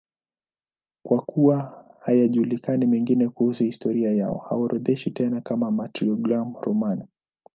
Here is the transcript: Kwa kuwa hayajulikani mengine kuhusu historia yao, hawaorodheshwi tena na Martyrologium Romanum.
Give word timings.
Kwa 1.05 1.21
kuwa 1.21 1.85
hayajulikani 1.99 2.85
mengine 2.85 3.29
kuhusu 3.29 3.63
historia 3.63 4.11
yao, 4.11 4.37
hawaorodheshwi 4.49 5.11
tena 5.11 5.41
na 5.49 5.71
Martyrologium 5.71 6.55
Romanum. 6.61 7.07